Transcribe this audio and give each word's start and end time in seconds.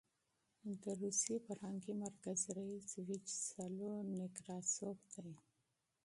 د 0.83 0.85
روسي 1.01 1.35
فرهنګي 1.45 1.93
مرکز 2.03 2.39
رییس 2.57 2.89
ویچسلو 3.07 3.93
نکراسوف 4.19 4.99
دی. 5.13 5.33